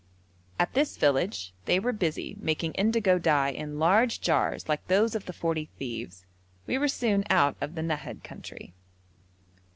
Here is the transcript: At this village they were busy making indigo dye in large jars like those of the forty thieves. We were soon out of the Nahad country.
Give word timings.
At 0.57 0.73
this 0.73 0.97
village 0.97 1.53
they 1.65 1.79
were 1.79 1.93
busy 1.93 2.35
making 2.39 2.73
indigo 2.73 3.19
dye 3.19 3.51
in 3.51 3.77
large 3.77 4.19
jars 4.19 4.67
like 4.67 4.87
those 4.87 5.13
of 5.13 5.27
the 5.27 5.31
forty 5.31 5.69
thieves. 5.77 6.25
We 6.65 6.79
were 6.79 6.87
soon 6.87 7.23
out 7.29 7.55
of 7.61 7.75
the 7.75 7.83
Nahad 7.83 8.23
country. 8.23 8.73